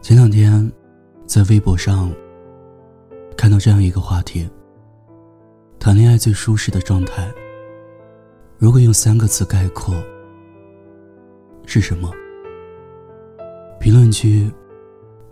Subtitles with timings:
[0.00, 0.72] 前两天，
[1.26, 2.10] 在微博上
[3.36, 4.48] 看到这样一个话题：
[5.78, 7.30] 谈恋爱最舒适的状态，
[8.56, 9.94] 如果用三个词概括，
[11.66, 12.10] 是什么？
[13.80, 14.50] 评论区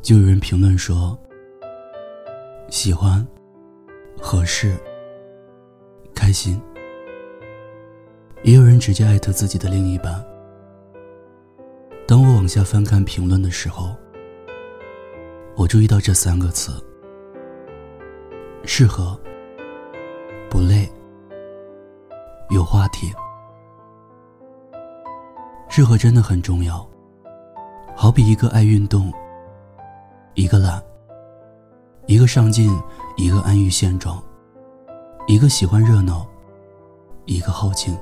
[0.03, 1.17] 就有人评论说：
[2.69, 3.27] 喜欢、
[4.21, 4.77] 合适、
[6.15, 6.61] 开心。
[8.43, 10.23] 也有人直接艾特自己的另一半。
[12.07, 13.97] 当我往下翻看评论的时候，
[15.57, 16.73] 我注意到这三个词：
[18.65, 19.19] 适合、
[20.51, 20.87] 不累、
[22.51, 23.11] 有话题。
[25.71, 26.87] 适合真的很重要，
[27.97, 29.11] 好比一个爱运动，
[30.35, 30.79] 一个懒；
[32.05, 32.71] 一个上进，
[33.17, 34.23] 一个安于现状；
[35.27, 36.27] 一个喜欢热闹，
[37.25, 37.97] 一个好静。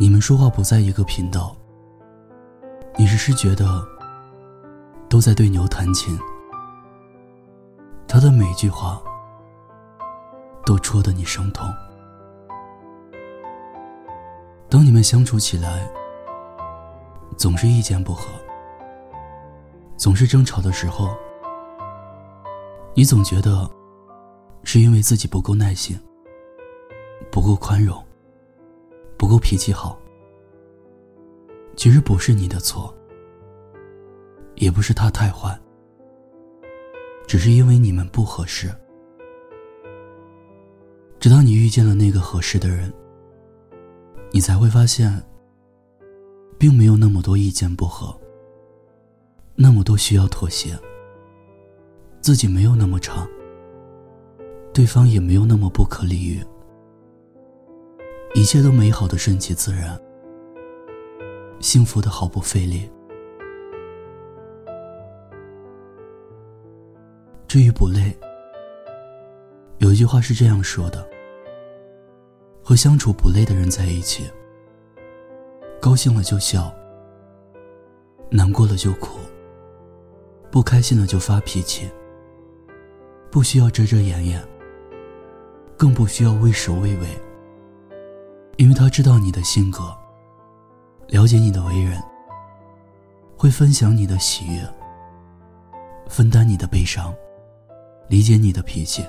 [0.00, 1.56] 你们说话不在一个频道。
[2.96, 3.82] 你只是觉得
[5.12, 6.18] 都在对牛弹琴，
[8.08, 8.98] 他的每句话
[10.64, 11.70] 都戳得你生痛。
[14.70, 15.86] 当你们相处起来，
[17.36, 18.30] 总是意见不合，
[19.98, 21.14] 总是争吵的时候，
[22.94, 23.70] 你总觉得
[24.64, 25.94] 是因为自己不够耐心，
[27.30, 28.02] 不够宽容，
[29.18, 29.98] 不够脾气好。
[31.76, 32.94] 其实不是你的错，
[34.54, 35.58] 也不是他太坏，
[37.26, 38.70] 只是因为你们不合适。
[41.18, 42.92] 直到你遇见了那个合适的人，
[44.32, 45.22] 你才会发现，
[46.58, 48.12] 并没有那么多意见不合，
[49.54, 50.78] 那么多需要妥协。
[52.20, 53.26] 自己没有那么差，
[54.72, 56.40] 对方也没有那么不可理喻，
[58.34, 60.00] 一切都美好的顺其自然。
[61.60, 62.90] 幸福的毫不费力。
[67.52, 68.16] 至于不累，
[69.76, 71.06] 有一句话是这样说的：
[72.64, 74.24] 和相处不累的人在一起，
[75.78, 76.74] 高兴了就笑，
[78.30, 79.18] 难过了就哭，
[80.50, 81.86] 不开心了就发脾气，
[83.30, 84.42] 不需要遮遮掩掩，
[85.76, 87.06] 更不需要畏首畏尾，
[88.56, 89.94] 因为他知道你的性格。
[91.08, 92.02] 了解你的为人，
[93.36, 94.66] 会分享你的喜悦，
[96.08, 97.14] 分担你的悲伤，
[98.12, 99.02] 理解你的脾气。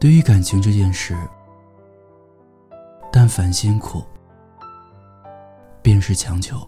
[0.00, 1.16] 对于感情这件事，
[3.12, 4.02] 但凡辛苦，
[5.80, 6.58] 便是强求。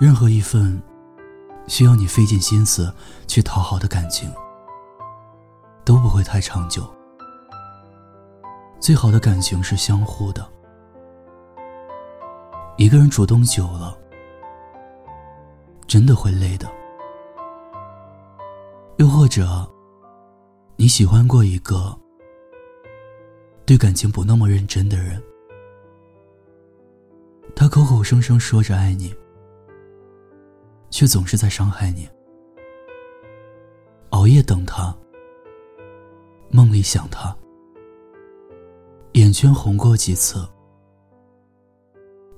[0.00, 0.82] 任何一份
[1.66, 2.90] 需要你费尽心思
[3.26, 4.32] 去讨好的感情，
[5.84, 6.82] 都不会太长久。
[8.80, 10.48] 最好的感情是相互的。
[12.78, 13.94] 一个人主动久了，
[15.86, 16.66] 真的会累的。
[18.98, 19.68] 又或者，
[20.76, 21.98] 你喜欢过一个
[23.64, 25.20] 对感情不那么认真的人，
[27.56, 29.14] 他口口声声说着爱你，
[30.90, 32.08] 却总是在伤害你。
[34.10, 34.94] 熬夜等他，
[36.50, 37.34] 梦里想他，
[39.12, 40.46] 眼圈红过几次。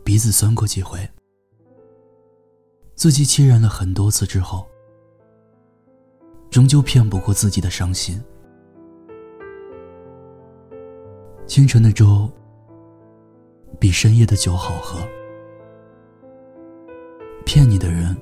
[0.05, 0.99] 鼻子酸过几回，
[2.95, 4.69] 自欺欺人了很多次之后，
[6.55, 8.23] 终究骗不过自己的伤心。
[11.47, 12.31] 清晨的粥
[13.81, 15.01] 比深夜的酒好喝，
[17.45, 18.17] 骗你的人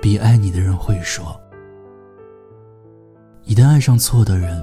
[0.00, 1.40] 比爱你的人会说。
[3.44, 4.60] 一旦爱上错的人，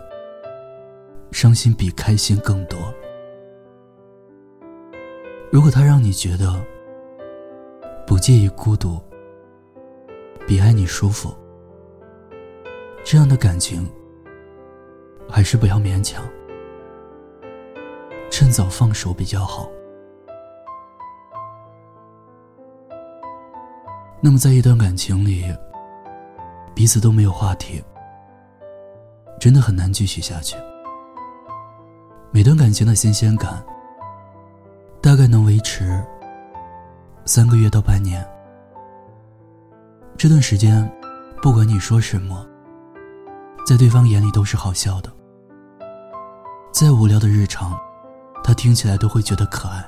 [1.32, 2.78] 伤心比开心更多。
[5.50, 6.62] 如果他让你觉得
[8.06, 9.02] 不介意孤独，
[10.46, 11.34] 比爱你舒服，
[13.12, 13.90] 这样的感情
[15.28, 16.24] 还是不要勉强，
[18.30, 19.68] 趁早放手比较好。
[24.22, 25.44] 那么，在一段感情里，
[26.75, 27.84] 彼此都没有话题，
[29.39, 30.56] 真的很难继续下去。
[32.30, 33.66] 每段感情的新鲜感。
[35.01, 36.00] 大概能维持
[37.25, 38.24] 三个月到半年。
[40.16, 40.88] 这段时间，
[41.42, 42.45] 不管你说什么，
[43.69, 45.13] 在对方眼里都是好笑的。
[46.71, 47.80] 再无聊的日常，
[48.44, 49.88] 他听起来都会觉得可爱，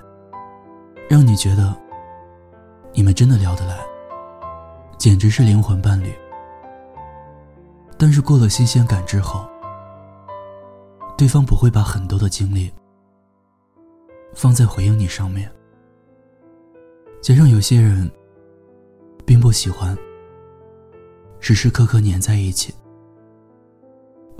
[1.09, 1.75] 让你觉得
[2.93, 3.79] 你们真的聊得来，
[4.99, 6.13] 简直是灵魂伴侣。
[7.97, 9.49] 但是过了新鲜感之后，
[11.17, 12.71] 对方不会把很多的精力。
[14.35, 15.51] 放在回应你上面，
[17.19, 18.07] 加上有些人
[19.25, 19.97] 并不喜欢
[21.39, 22.71] 时时刻刻黏在一起，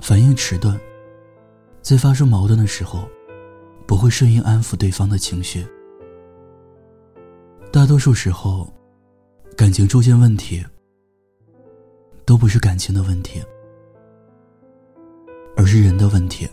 [0.02, 0.76] 反应迟钝，
[1.80, 3.08] 在发生矛盾的时候
[3.86, 5.64] 不会顺应安抚对方的情绪。
[7.72, 8.68] 大多数时候，
[9.56, 10.60] 感情出现问题，
[12.26, 13.40] 都不是感情的问题，
[15.56, 16.48] 而是人的问题。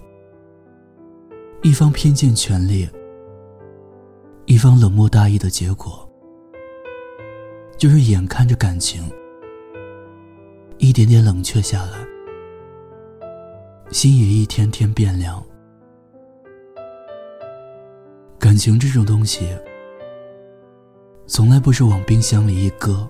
[1.63, 2.87] 一方拼尽全力，
[4.45, 6.07] 一方冷漠大意的结果，
[7.79, 9.11] 就是眼看着感情
[10.77, 12.08] 一点点冷却下来，
[13.91, 15.43] 心也一天天变凉。
[18.37, 19.47] 感情这种东西。
[21.25, 23.07] 从来不是往冰箱里一搁，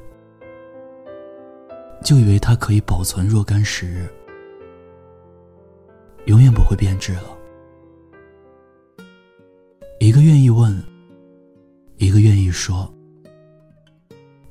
[2.03, 4.09] 就以为它可以保存若干时日，
[6.25, 7.37] 永远不会变质了。
[10.01, 10.83] 一个愿意问，
[11.95, 12.93] 一个愿意说，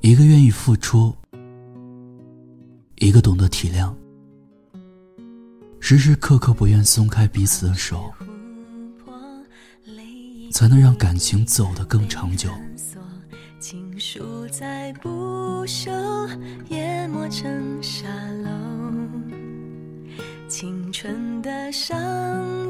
[0.01, 1.15] 一个愿意付出，
[2.95, 3.93] 一个懂得体谅，
[5.89, 8.13] 时时刻刻不愿松开彼此的手，
[10.51, 12.47] 才能让感情走得更长久。
[13.59, 16.29] 情书再不朽，
[16.69, 18.07] 淹没成沙
[18.43, 18.51] 漏。
[20.47, 21.97] 青春的上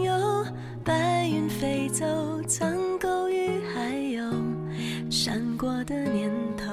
[0.01, 0.45] 游，
[0.85, 2.05] 白云飞走，
[2.43, 6.71] 苍狗与海鸥，闪过的念头，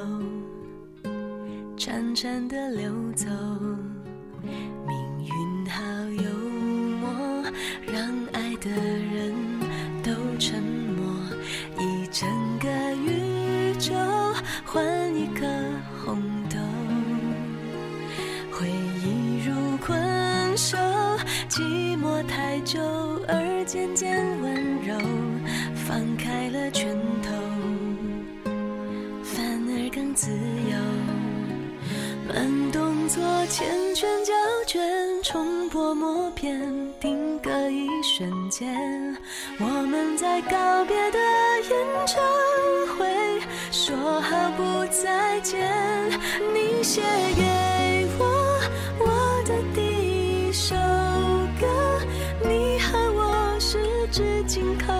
[1.76, 3.26] 潺潺的流走。
[22.66, 22.80] 久
[23.28, 24.98] 而渐渐温柔，
[25.86, 26.92] 放开了拳
[27.22, 27.30] 头，
[29.22, 30.76] 反而更自由。
[32.26, 33.62] 慢动作缱
[33.94, 34.34] 绻胶
[34.66, 34.82] 卷，
[35.22, 36.60] 重播默片，
[36.98, 39.16] 定格一瞬间，
[39.60, 41.18] 我们在告别的
[41.70, 41.70] 演
[42.04, 42.20] 唱
[42.98, 43.06] 会。
[43.70, 45.70] 说好不再见，
[46.52, 47.00] 你写
[47.36, 47.44] 给
[54.46, 54.92] 紧扣，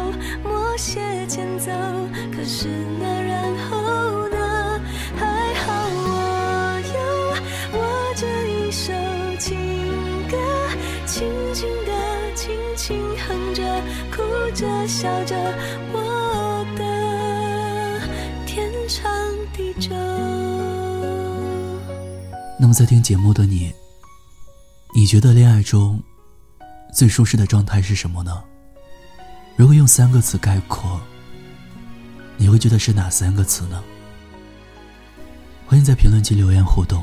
[0.42, 1.70] 默写前奏。
[2.34, 2.68] 可是
[3.00, 4.80] 那然后呢？
[5.16, 7.80] 还好我有我
[8.16, 8.92] 这一首
[9.38, 9.56] 情
[10.28, 10.36] 歌，
[11.06, 11.92] 轻轻的，
[12.34, 13.62] 轻轻哼着，
[14.10, 14.22] 哭
[14.54, 15.34] 着，笑着，
[15.92, 16.82] 我的
[18.44, 19.08] 天长
[19.54, 19.90] 地久。
[22.58, 23.72] 那么，在听节目的你，
[24.94, 26.02] 你觉得恋爱中
[26.92, 28.42] 最舒适的状态是什么呢？
[29.56, 31.00] 如果用三个词概括，
[32.36, 33.82] 你会觉得是哪三个词呢？
[35.66, 37.02] 欢迎在评论区留言互动。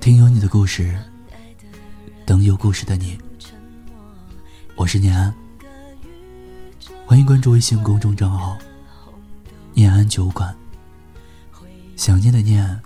[0.00, 0.94] 听有你的故事，
[2.26, 3.18] 等有故事的你。
[4.76, 5.34] 我是念安，
[7.06, 8.58] 欢迎关注微信公众账号
[9.72, 10.54] “念安酒馆”。
[11.96, 12.78] 想念的念。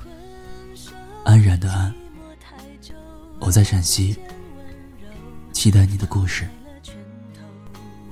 [1.25, 1.93] 安然的安，
[3.41, 4.17] 我在陕西，
[5.53, 6.49] 期待你的故事。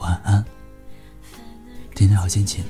[0.05, 0.45] 晚安，
[1.95, 2.63] 天天好心情。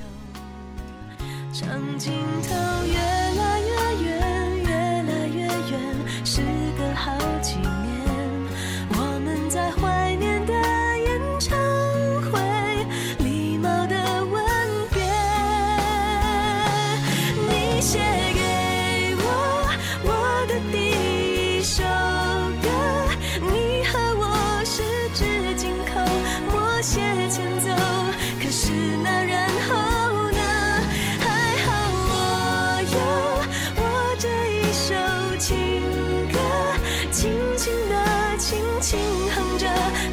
[38.85, 38.99] 轻
[39.31, 39.67] 哼着，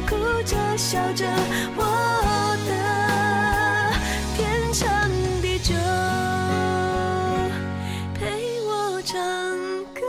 [0.09, 0.15] 哭
[0.47, 1.23] 着笑着，
[1.75, 2.71] 我的
[4.35, 5.11] 天长
[5.43, 5.75] 地久，
[8.15, 9.21] 陪我唱
[9.93, 10.01] 歌，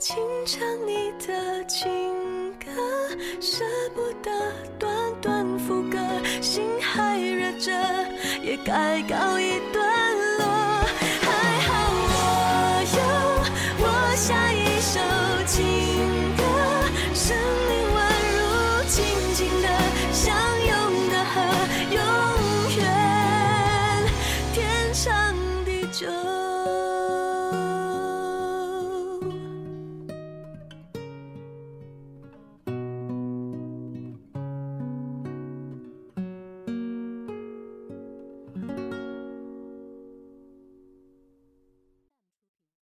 [0.00, 2.72] 轻唱你的情歌，
[3.40, 4.32] 舍不得
[4.80, 5.96] 短短副歌，
[6.40, 7.70] 心还热着，
[8.42, 9.81] 也该告一段。
[24.92, 25.31] 伤